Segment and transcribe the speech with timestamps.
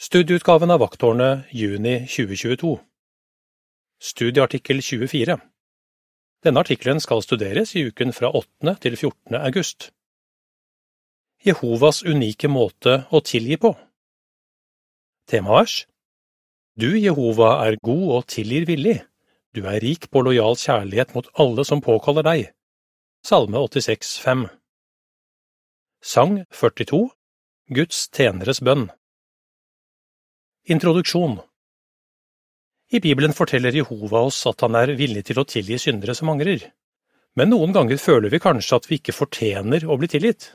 [0.00, 2.78] Studieutgaven av Vakttårnet juni 2022
[4.00, 5.34] Studieartikkel 24
[6.40, 8.78] Denne artikkelen skal studeres i uken fra 8.
[8.80, 9.36] til 14.
[9.36, 9.90] august.
[11.44, 13.74] Jehovas unike måte å tilgi på
[15.28, 15.82] Temavers
[16.80, 19.02] Du, Jehova, er god og tilgir villig.
[19.52, 22.46] Du er rik på lojal kjærlighet mot alle som påkaller deg.
[23.20, 24.48] Salme 86, 5
[26.00, 27.02] Sang 42
[27.76, 28.88] Guds tjeneres bønn
[30.68, 31.38] Introduksjon
[32.92, 36.66] I Bibelen forteller Jehova oss at han er villig til å tilgi syndere som angrer,
[37.40, 40.50] men noen ganger føler vi kanskje at vi ikke fortjener å bli tilgitt.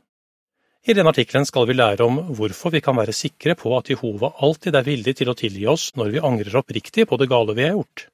[0.86, 4.30] I denne artikkelen skal vi lære om hvorfor vi kan være sikre på at Jehova
[4.46, 7.66] alltid er villig til å tilgi oss når vi angrer oppriktig på det gale vi
[7.66, 8.06] har gjort.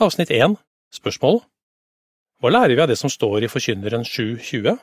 [0.00, 0.56] Avsnitt 1
[0.96, 1.42] Spørsmål
[2.40, 4.80] Hva lærer vi av det som står i Forkynneren 7.20?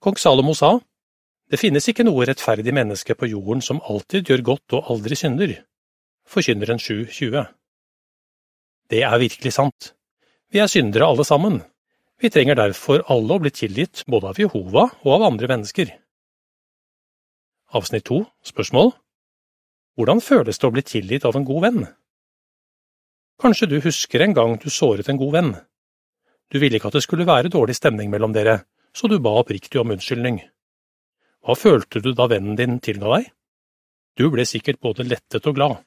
[0.00, 0.78] Kong Salomo sa,
[1.52, 5.50] det finnes ikke noe rettferdig menneske på jorden som alltid gjør godt og aldri synder.
[6.24, 7.42] Forkynneren 7.20
[8.88, 9.90] Det er virkelig sant.
[10.48, 11.58] Vi er syndere alle sammen.
[12.16, 15.92] Vi trenger derfor alle å bli tilgitt både av Jehova og av andre mennesker.
[17.76, 18.94] Avsnitt 2 Spørsmål
[20.00, 21.84] Hvordan føles det å bli tilgitt av en god venn?
[23.44, 25.52] Kanskje du husker en gang du såret en god venn.
[26.48, 28.62] Du ville ikke at det skulle være dårlig stemning mellom dere,
[28.96, 30.40] så du ba oppriktig om unnskyldning.
[31.42, 33.26] Hva følte du da vennen din tilga deg?
[34.14, 35.80] Du ble sikkert både lettet og glad.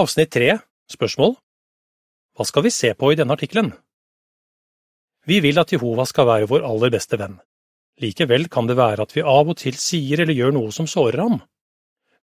[0.00, 0.54] Avsnitt tre
[0.90, 1.34] Spørsmål
[2.38, 3.72] Hva skal vi se på i denne artikkelen?
[5.28, 7.36] Vi vil at Jehova skal være vår aller beste venn.
[8.00, 11.20] Likevel kan det være at vi av og til sier eller gjør noe som sårer
[11.20, 11.36] ham.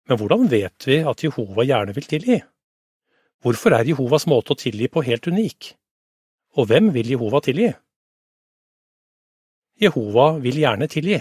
[0.08, 2.42] Men hvordan vet vi at Jehova gjerne vil tilgi?
[3.42, 5.72] Hvorfor er Jehovas måte å tilgi på helt unik?
[6.60, 7.70] Og hvem vil Jehova tilgi?
[9.83, 11.16] Jehova vil gjerne tilgi.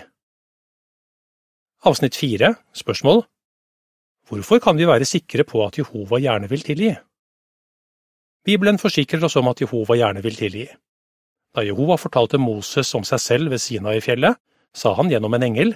[1.81, 3.23] Avsnitt fire Spørsmål
[4.29, 6.91] Hvorfor kan vi være sikre på at Jehova gjerne vil tilgi?
[8.45, 10.67] Bibelen forsikrer oss om at Jehova gjerne vil tilgi.
[11.55, 14.37] Da Jehova fortalte Moses om seg selv ved Sinai-fjellet,
[14.77, 15.73] sa han gjennom en engel,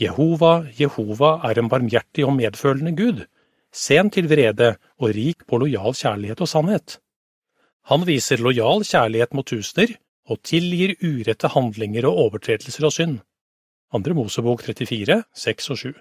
[0.00, 3.24] Jehova, Jehova er en barmhjertig og medfølende Gud,
[3.74, 6.98] sen til vrede og rik på lojal kjærlighet og sannhet.
[7.92, 9.98] Han viser lojal kjærlighet mot tusener
[10.28, 13.18] og tilgir urette handlinger og overtredelser og synd.
[13.94, 15.92] Andre Mosebok 34, 6 og 7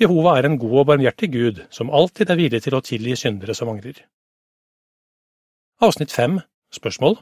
[0.00, 3.54] Jehova er en god og barmhjertig Gud som alltid er villig til å tilgi syndere
[3.54, 4.00] som angrer.
[5.80, 6.40] Avsnitt 5
[6.74, 7.20] Spørsmål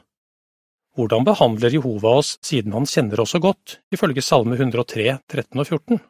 [0.97, 5.67] Hvordan behandler Jehova oss siden han kjenner oss så godt, ifølge Salme 103, 13 og
[5.67, 6.01] 14?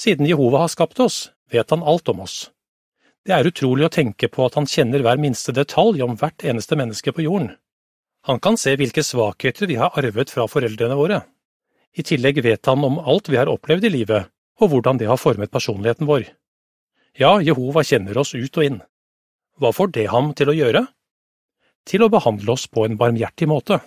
[0.00, 2.50] Siden Jehova har skapt oss, vet han alt om oss.
[3.24, 6.78] Det er utrolig å tenke på at han kjenner hver minste detalj om hvert eneste
[6.80, 7.52] menneske på jorden.
[8.28, 11.22] Han kan se hvilke svakheter vi har arvet fra foreldrene våre.
[11.96, 14.28] I tillegg vet han om alt vi har opplevd i livet,
[14.60, 16.26] og hvordan det har formet personligheten vår.
[17.18, 18.80] Ja, Jehova kjenner oss ut og inn.
[19.58, 20.84] Hva får det ham til å gjøre?
[21.88, 23.80] Til å behandle oss på en barmhjertig måte.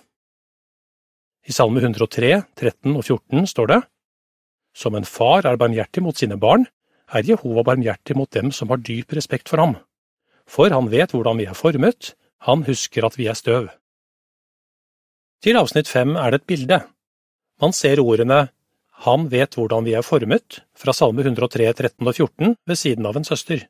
[1.46, 3.82] I Salme 103, 13 og 14 står det,
[4.74, 6.66] Som en far er barmhjertig mot sine barn,
[7.14, 9.76] er Jehova barmhjertig mot dem som har dyp respekt for ham.
[10.50, 12.16] For han vet hvordan vi er formet,
[12.48, 13.70] han husker at vi er støv.
[15.44, 16.78] Til avsnitt fem er det et bilde.
[17.59, 18.48] Man ser ordene
[19.04, 23.18] Han vet hvordan vi er formet fra Salme 103, 13 og 14 ved siden av
[23.20, 23.66] en søster.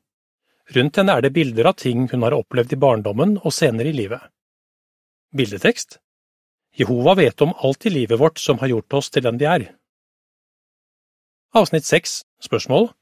[0.76, 3.96] Rundt henne er det bilder av ting hun har opplevd i barndommen og senere i
[3.96, 4.22] livet.
[5.34, 5.98] Bildetekst
[6.78, 9.66] Jehova vet om alt i livet vårt som har gjort oss til den vi er.
[11.54, 12.92] Avsnitt seks Spørsmål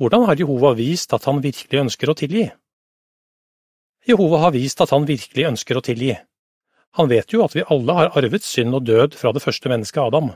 [0.00, 2.48] Hvordan har Jehova vist at han virkelig ønsker å tilgi?
[4.08, 6.16] Jehova har vist at han virkelig ønsker å tilgi.
[6.94, 10.02] Han vet jo at vi alle har arvet synd og død fra det første mennesket
[10.02, 10.30] Adam.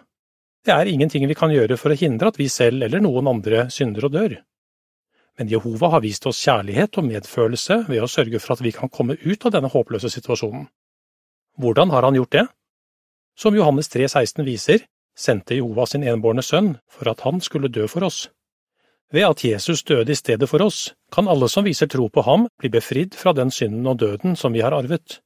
[0.67, 3.69] Det er ingenting vi kan gjøre for å hindre at vi selv eller noen andre
[3.71, 4.35] synder og dør.
[5.39, 8.91] Men Jehova har vist oss kjærlighet og medfølelse ved å sørge for at vi kan
[8.91, 10.67] komme ut av denne håpløse situasjonen.
[11.63, 12.47] Hvordan har han gjort det?
[13.39, 14.83] Som Johannes 3, 16 viser,
[15.15, 18.27] sendte Jehova sin enbårne sønn for at han skulle dø for oss.
[19.15, 22.51] Ved at Jesus døde i stedet for oss, kan alle som viser tro på ham,
[22.59, 25.21] bli befridd fra den synden og døden som vi har arvet.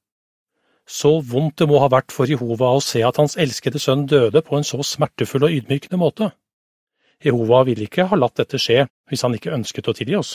[0.92, 4.42] Så vondt det må ha vært for Jehova å se at hans elskede sønn døde
[4.44, 6.28] på en så smertefull og ydmykende måte.
[7.24, 10.32] Jehova ville ikke ha latt dette skje hvis han ikke ønsket å tilgi oss.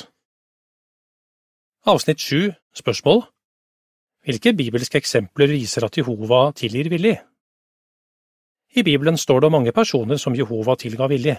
[1.87, 3.27] Avsnitt sju Spørsmål
[4.25, 7.15] Hvilke bibelske eksempler viser at Jehova tilgir villig?
[8.75, 11.37] I Bibelen står det om mange personer som Jehova tilga villig.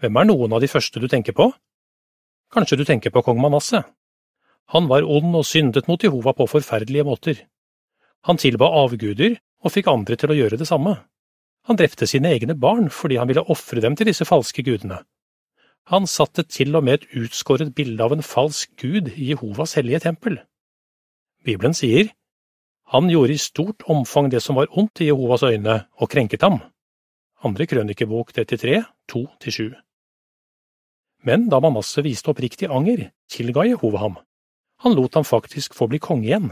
[0.00, 1.50] Hvem er noen av de første du tenker på?
[2.50, 3.84] Kanskje du tenker på kong Manasseh.
[4.74, 7.44] Han var ond og syndet mot Jehova på forferdelige måter.
[8.28, 10.96] Han tilba avguder og fikk andre til å gjøre det samme.
[11.68, 15.02] Han drepte sine egne barn fordi han ville ofre dem til disse falske gudene.
[15.90, 20.04] Han satte til og med et utskåret bilde av en falsk gud i Jehovas hellige
[20.06, 20.38] tempel.
[21.44, 22.12] Bibelen sier,
[22.90, 26.58] han gjorde i stort omfang det som var ondt i Jehovas øyne, og krenket ham.
[27.46, 28.82] Andre krønikebok 33,
[29.12, 29.70] 2–7
[31.24, 34.18] Men da Manasseh viste oppriktig anger, tilga Jehova ham.
[34.82, 36.50] Han lot ham faktisk få bli konge igjen.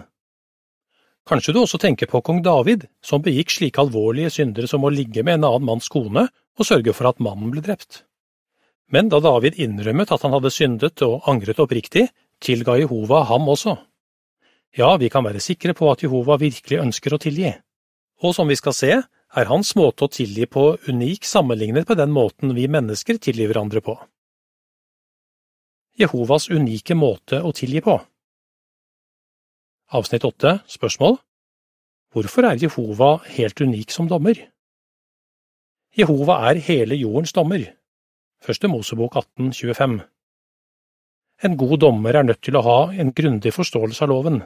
[1.29, 5.21] Kanskje du også tenker på kong David, som begikk slike alvorlige syndere som å ligge
[5.21, 8.07] med en annen manns kone og sørge for at mannen ble drept.
[8.89, 12.07] Men da David innrømmet at han hadde syndet og angret oppriktig,
[12.41, 13.77] tilga Jehova ham også.
[14.79, 17.53] Ja, vi kan være sikre på at Jehova virkelig ønsker å tilgi.
[18.25, 18.93] Og som vi skal se,
[19.37, 23.85] er hans måte å tilgi på unik sammenlignet med den måten vi mennesker tilgir hverandre
[23.85, 23.99] på.
[25.99, 27.99] Jehovas unike måte å tilgi på.
[29.88, 31.14] Avsnitt åtte, spørsmål
[32.12, 34.37] Hvorfor er Jehova helt unik som dommer?
[35.96, 37.62] Jehova er hele jordens dommer.
[38.44, 39.94] Første Mosebok 18, 25
[41.49, 44.43] En god dommer er nødt til å ha en grundig forståelse av loven.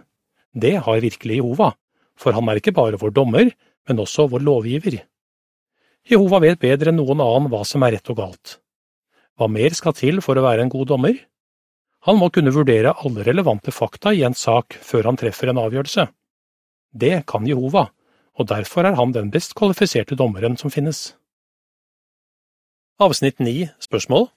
[0.54, 1.72] Det har virkelig Jehova,
[2.14, 3.50] for han er ikke bare vår dommer,
[3.88, 5.00] men også vår lovgiver.
[6.06, 8.60] Jehova vet bedre enn noen annen hva som er rett og galt.
[9.34, 11.18] Hva mer skal til for å være en god dommer?
[12.06, 16.08] Han må kunne vurdere alle relevante fakta i en sak før han treffer en avgjørelse.
[16.92, 17.86] Det kan Jehova,
[18.38, 21.12] og derfor er han den best kvalifiserte dommeren som finnes.
[23.02, 24.28] Avsnitt 9, spørsmål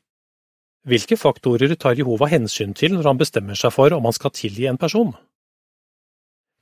[0.85, 4.67] Hvilke faktorer tar Jehova hensyn til når han bestemmer seg for om han skal tilgi
[4.69, 5.15] en person?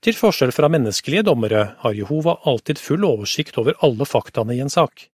[0.03, 4.71] Til forskjell fra menneskelige dommere har Jehova alltid full oversikt over alle faktaene i en
[4.71, 5.09] sak.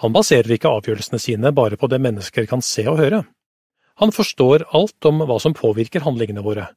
[0.00, 3.22] Han baserer ikke avgjørelsene sine bare på det mennesker kan se og høre.
[4.00, 6.70] Han forstår alt om hva som påvirker handlingene våre.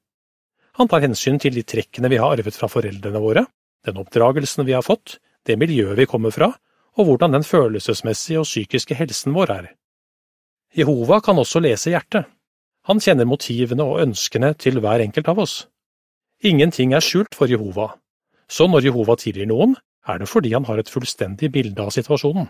[0.76, 3.46] Han tar hensyn til de trekkene vi har arvet fra foreldrene våre,
[3.88, 6.50] den oppdragelsen vi har fått, det miljøet vi kommer fra,
[6.98, 9.70] og hvordan den følelsesmessige og psykiske helsen vår er.
[10.76, 12.28] Jehova kan også lese hjertet.
[12.90, 15.56] Han kjenner motivene og ønskene til hver enkelt av oss.
[16.44, 17.94] Ingenting er skjult for Jehova,
[18.50, 22.50] så når Jehova tilgir noen, er det fordi han har et fullstendig bilde av situasjonen.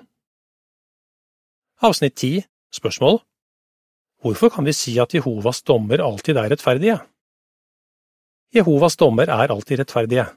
[1.84, 2.42] Avsnitt 10
[2.74, 3.20] Spørsmål
[4.24, 6.96] Hvorfor kan vi si at Jehovas dommer alltid er rettferdige?
[8.56, 10.30] Jehovas dommer er alltid rettferdige.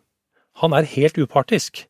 [0.59, 1.85] Han er helt upartisk.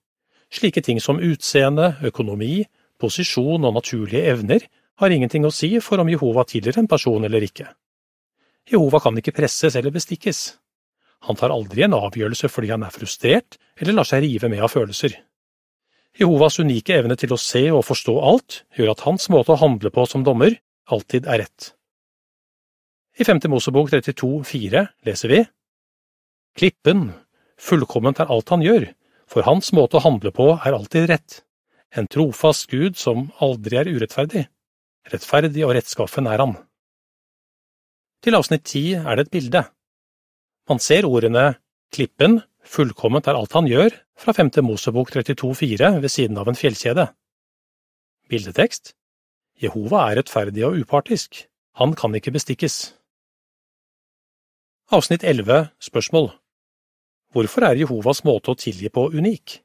[0.53, 2.67] Slike ting som utseende, økonomi,
[3.01, 4.67] posisjon og naturlige evner
[5.01, 7.69] har ingenting å si for om Jehova tilhører en person eller ikke.
[8.69, 10.43] Jehova kan ikke presses eller bestikkes.
[11.25, 14.75] Han tar aldri en avgjørelse fordi han er frustrert eller lar seg rive med av
[14.75, 15.17] følelser.
[16.17, 19.93] Jehovas unike evne til å se og forstå alt gjør at hans måte å handle
[19.93, 20.61] på som dommer
[20.93, 21.76] alltid er rett.
[23.17, 25.39] I Femte Mosebok 32, 4 leser vi
[26.57, 27.15] Klippen,
[27.57, 28.91] fullkomment er alt han gjør,
[29.25, 31.39] for hans måte å handle på er alltid rett,
[31.97, 34.43] en trofast Gud som aldri er urettferdig,
[35.09, 36.53] rettferdig og rettskaffen er han.
[38.21, 39.65] Til avsnitt ti er det et bilde.
[40.69, 41.55] Man ser ordene
[41.97, 46.59] Klippen, fullkomment er alt han gjør, fra Femte Mosebok 32, 4 ved siden av en
[46.59, 47.09] fjellkjede.
[48.29, 48.93] Bildetekst
[49.63, 51.47] Jehova er rettferdig og upartisk,
[51.81, 52.97] han kan ikke bestikkes.
[54.87, 56.29] Avsnitt 11 Spørsmål
[57.35, 59.57] Hvorfor er Jehovas måte å tilgi på unik?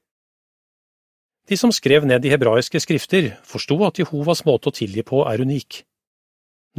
[1.46, 5.44] De som skrev ned de hebraiske skrifter, forsto at Jehovas måte å tilgi på er
[5.46, 5.84] unik.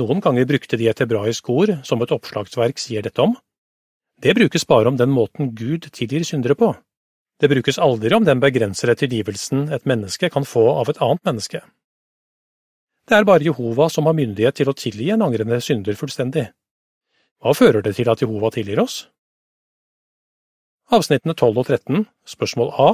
[0.02, 3.36] Noen ganger brukte de et hebraisk ord som et oppslagsverk sier dette om.
[4.18, 6.72] Det brukes bare om den måten Gud tilgir syndere på.
[7.38, 11.62] Det brukes aldri om den begrensede tilgivelsen et menneske kan få av et annet menneske.
[13.06, 16.48] Det er bare Jehova som har myndighet til å tilgi en angrende synder fullstendig.
[17.42, 19.08] Hva fører det til at Jehova tilgir oss?
[20.94, 22.90] Avsnittene 12 og 13, spørsmål A.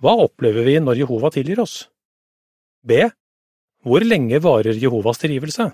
[0.00, 1.86] Hva opplever vi når Jehova tilgir oss?
[2.84, 3.06] B.
[3.84, 5.70] Hvor lenge varer Jehovas tilgivelse?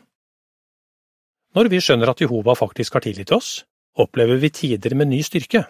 [1.58, 3.64] Når vi skjønner at Jehova faktisk har tilgitt oss,
[3.98, 5.64] opplever vi tider med ny styrke.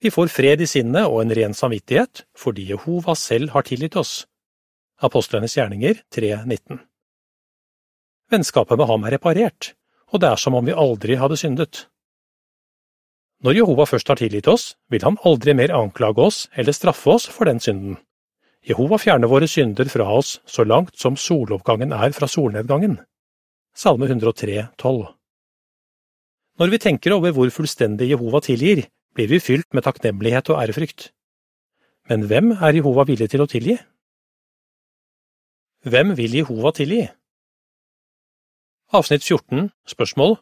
[0.00, 4.26] Vi får fred i sinnet og en ren samvittighet fordi Jehova selv har tilgitt oss.
[5.00, 6.80] Apostlenes gjerninger 3.19
[8.30, 9.74] Vennskapet med ham er reparert,
[10.10, 11.86] og det er som om vi aldri hadde syndet.
[13.40, 17.28] Når Jehova først har tilgitt oss, vil han aldri mer anklage oss eller straffe oss
[17.30, 17.96] for den synden.
[18.68, 22.98] Jehova fjerner våre synder fra oss så langt som soloppgangen er fra solnedgangen.
[23.72, 25.06] Salme 103, 12
[26.60, 28.84] Når vi tenker over hvor fullstendig Jehova tilgir,
[29.16, 31.08] blir vi fylt med takknemlighet og ærefrykt.
[32.10, 33.78] Men hvem er Jehova villig til å tilgi?
[35.88, 37.06] Hvem vil Jehova tilgi?
[38.90, 40.32] Avsnitt 14 Spørsmål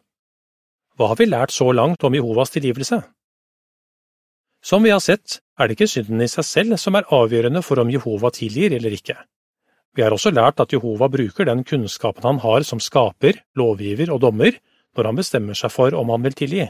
[0.97, 2.97] Hva har vi lært så langt om Jehovas tilgivelse?
[4.65, 7.77] Som vi har sett, er det ikke synden i seg selv som er avgjørende for
[7.83, 9.13] om Jehova tilgir eller ikke.
[9.93, 14.23] Vi har også lært at Jehova bruker den kunnskapen han har som skaper, lovgiver og
[14.25, 14.57] dommer,
[14.97, 16.65] når han bestemmer seg for om han vil tilgi.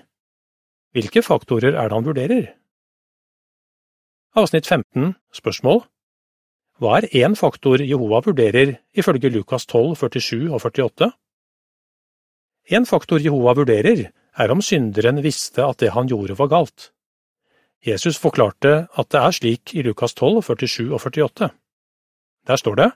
[0.91, 2.51] Hvilke faktorer er det han vurderer?
[4.35, 5.85] Avsnitt 15 Spørsmål
[6.83, 11.11] Hva er én faktor Jehova vurderer ifølge Lukas 12, 47 og 48?
[12.69, 16.91] En faktor Jehova vurderer, er om synderen visste at det han gjorde var galt.
[17.85, 21.49] Jesus forklarte at det er slik i Lukas 12, 47 og 48.
[22.47, 22.91] Der står det,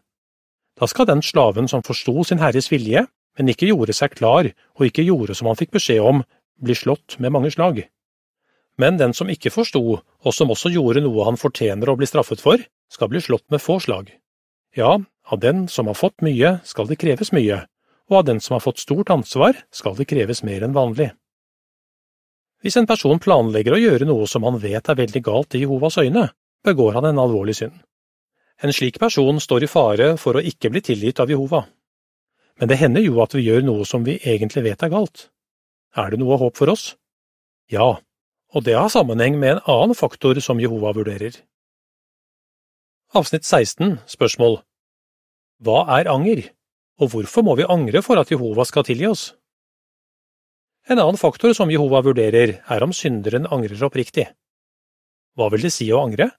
[0.79, 4.85] Da skal den slaven som forsto sin herres vilje, men ikke gjorde seg klar og
[4.85, 6.23] ikke gjorde som han fikk beskjed om,
[6.61, 7.83] bli slått med mange slag.
[8.77, 12.41] Men den som ikke forsto, og som også gjorde noe han fortjener å bli straffet
[12.41, 14.09] for, skal bli slått med få slag.
[14.75, 14.97] Ja,
[15.29, 17.65] av den som har fått mye, skal det kreves mye,
[18.13, 21.09] og av den som har fått stort ansvar, skal det kreves mer enn vanlig.
[22.63, 25.97] Hvis en person planlegger å gjøre noe som han vet er veldig galt i Jehovas
[25.99, 26.29] øyne,
[26.63, 27.75] begår han en alvorlig synd.
[28.63, 31.65] En slik person står i fare for å ikke bli tilgitt av Jehova.
[32.61, 35.27] Men det hender jo at vi gjør noe som vi egentlig vet er galt.
[35.97, 36.93] Er det noe håp for oss?
[37.67, 37.97] Ja,
[38.53, 41.35] og det har sammenheng med en annen faktor som Jehova vurderer.
[43.13, 44.61] Avsnitt 16 Spørsmål
[45.65, 46.45] Hva er anger,
[47.01, 49.23] og hvorfor må vi angre for at Jehova skal tilgi oss?
[50.89, 54.27] En annen faktor som Jehova vurderer, er om synderen angrer oppriktig.
[55.39, 56.29] Hva vil det si å angre?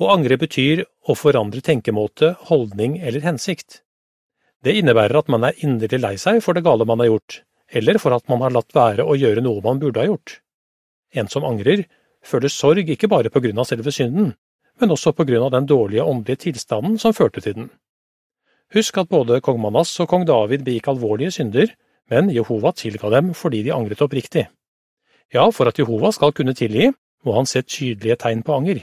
[0.00, 3.82] Å angre betyr å forandre tenkemåte, holdning eller hensikt.
[4.64, 8.00] Det innebærer at man er inderlig lei seg for det gale man har gjort, eller
[8.00, 10.38] for at man har latt være å gjøre noe man burde ha gjort.
[11.12, 11.84] En som angrer,
[12.24, 14.32] føler sorg ikke bare på grunn av selve synden,
[14.80, 17.72] men også på grunn av den dårlige åndelige tilstanden som førte til den.
[18.72, 21.72] Husk at både kong Manas og kong David begikk alvorlige synder,
[22.08, 24.46] men Jehova tilga dem fordi de angret oppriktig.
[25.32, 26.90] Ja, for at Jehova skal kunne tilgi,
[27.24, 28.80] må han se tydelige tegn på anger.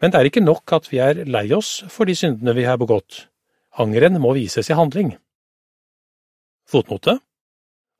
[0.00, 2.80] Men det er ikke nok at vi er lei oss for de syndene vi har
[2.80, 3.26] begått.
[3.78, 5.14] Angeren må vises i handling.
[6.68, 7.18] Fotnote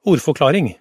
[0.09, 0.73] Ordforklaring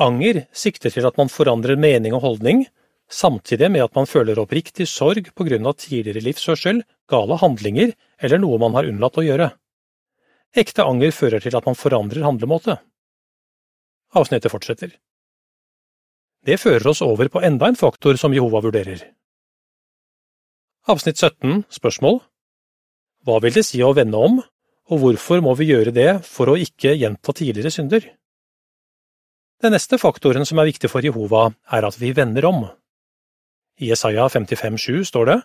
[0.00, 2.64] Anger sikter til at man forandrer mening og holdning,
[3.10, 8.40] samtidig med at man føler oppriktig sorg på grunn av tidligere livsførsel, gale handlinger eller
[8.40, 9.50] noe man har unnlatt å gjøre.
[10.56, 12.76] Ekte anger fører til at man forandrer handlemåte.
[14.18, 14.92] Avsnittet fortsetter.
[16.46, 19.02] Det fører oss over på enda en faktor som Jehova vurderer.
[20.88, 22.22] Avsnitt 17 Spørsmål
[23.28, 24.40] Hva vil det si å vende om,
[24.90, 28.08] og hvorfor må vi gjøre det for å ikke gjenta tidligere synder?
[29.60, 32.64] Den neste faktoren som er viktig for Jehova, er at vi vender om.
[33.76, 35.38] I Jesaja 55,7 står det,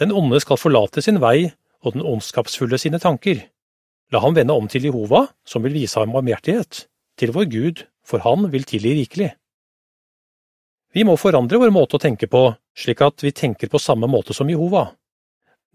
[0.00, 1.50] Den onde skal forlate sin vei
[1.84, 3.44] og den ondskapsfulle sine tanker.
[4.12, 6.86] La ham vende om til Jehova, som vil vise ham barmhjertighet,
[7.18, 9.32] til vår Gud, for han vil tilgi rikelig.
[10.96, 14.34] Vi må forandre vår måte å tenke på, slik at vi tenker på samme måte
[14.34, 14.86] som Jehova.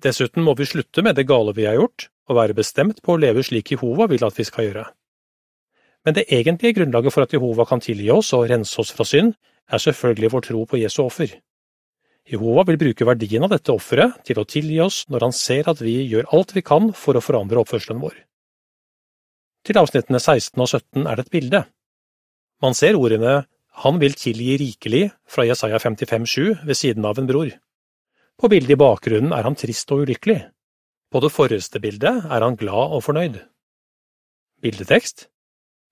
[0.01, 3.21] Dessuten må vi slutte med det gale vi har gjort, og være bestemt på å
[3.21, 4.85] leve slik Jehova vil at vi skal gjøre.
[6.03, 9.35] Men det egentlige grunnlaget for at Jehova kan tilgi oss og rense oss fra synd,
[9.71, 11.37] er selvfølgelig vår tro på Jesu offer.
[12.29, 15.81] Jehova vil bruke verdien av dette offeret til å tilgi oss når han ser at
[15.83, 18.15] vi gjør alt vi kan for å forandre oppførselen vår.
[19.63, 21.61] Til avsnittene 16 og 17 er det et bilde.
[22.63, 23.43] Man ser ordene
[23.83, 27.49] Han vil tilgi rikelig fra Jesaja 55,7 ved siden av en bror.
[28.37, 30.43] På bildet i bakgrunnen er han trist og ulykkelig.
[31.09, 33.39] På det forreste bildet er han glad og fornøyd.
[34.61, 35.27] Bildetekst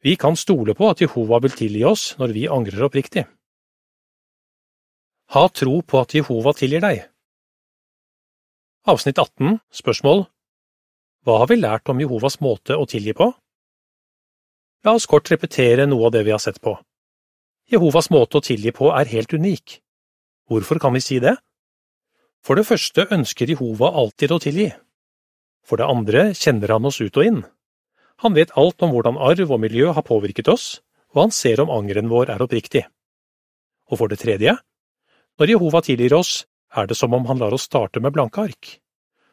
[0.05, 3.25] Vi kan stole på at Jehova vil tilgi oss når vi angrer oppriktig.
[5.31, 7.05] Ha tro på at Jehova tilgir deg.
[8.91, 10.25] Avsnitt 18 Spørsmål
[11.23, 13.29] Hva har vi lært om Jehovas måte å tilgi på?
[14.83, 16.73] La oss kort repetere noe av det vi har sett på.
[17.71, 19.77] Jehovas måte å tilgi på er helt unik.
[20.51, 21.37] Hvorfor kan vi si det?
[22.43, 24.67] For det første ønsker Jehova alltid å tilgi.
[25.63, 27.39] For det andre kjenner han oss ut og inn.
[28.25, 30.81] Han vet alt om hvordan arv og miljø har påvirket oss,
[31.15, 32.83] og han ser om angeren vår er oppriktig.
[33.87, 34.57] Og for det tredje,
[35.41, 36.43] når Jehova tilgir oss,
[36.77, 38.75] er det som om han lar oss starte med blanke ark.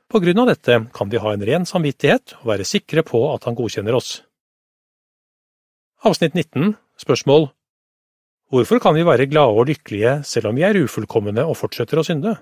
[0.09, 3.45] På grunn av dette kan vi ha en ren samvittighet og være sikre på at
[3.45, 4.23] han godkjenner oss.
[6.09, 7.50] Avsnitt 19 Spørsmål
[8.49, 12.07] Hvorfor kan vi være glade og lykkelige selv om vi er ufullkomne og fortsetter å
[12.07, 12.38] synde?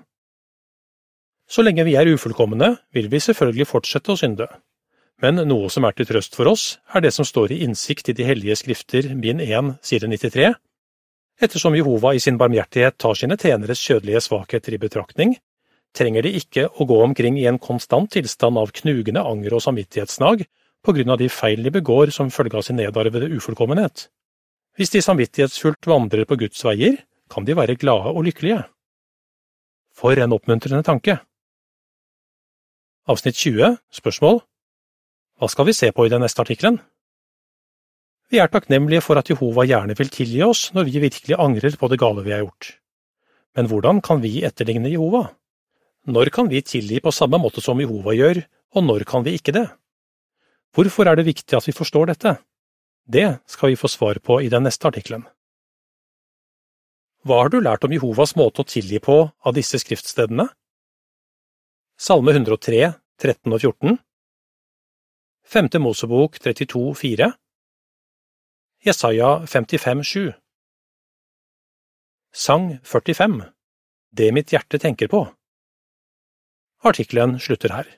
[1.51, 4.47] Så lenge vi er ufullkomne, vil vi selvfølgelig fortsette å synde.
[5.19, 8.15] Men noe som er til trøst for oss, er det som står i Innsikt i
[8.15, 10.53] de hellige skrifter, bind 1, side 93,
[11.37, 15.35] Ettersom Jehova i sin barmhjertighet tar sine tjeneres kjødelige svakheter i betraktning,
[15.93, 20.41] trenger de ikke å gå omkring i en konstant tilstand av knugende anger og samvittighetsnag
[20.81, 24.07] på grunn av de feil de begår som følge av sin nedarvede ufullkommenhet.
[24.77, 26.97] Hvis de samvittighetsfullt vandrer på Guds veier,
[27.29, 28.63] kan de være glade og lykkelige.
[29.93, 31.19] For en oppmuntrende tanke!
[33.07, 34.41] Avsnitt 20, spørsmål
[35.37, 36.81] Hva skal vi se på i den neste artikkelen?
[38.27, 41.87] Vi er takknemlige for at Jehova gjerne vil tilgi oss når vi virkelig angrer på
[41.87, 42.73] det gale vi har gjort.
[43.55, 45.29] Men hvordan kan vi etterligne Jehova?
[46.11, 48.41] Når kan vi tilgi på samme måte som Jehova gjør,
[48.75, 49.65] og når kan vi ikke det?
[50.75, 52.35] Hvorfor er det viktig at vi forstår dette?
[53.07, 55.23] Det skal vi få svar på i den neste artikkelen.
[57.23, 60.49] Hva har du lært om Jehovas måte å tilgi på av disse skriftstedene?
[61.97, 62.91] Salme 103,
[63.23, 63.97] 13 og 14
[65.47, 67.31] Femte Mosebok 32, 4
[68.79, 70.33] Jesaja 55, 7
[72.31, 73.41] Sang 45
[74.11, 75.23] Det mitt hjerte tenker på.
[76.85, 77.89] Artikkelen slutter her.